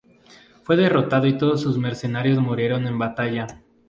[0.63, 3.61] Fue derrotado y todos sus mercenarios murieron en batalla.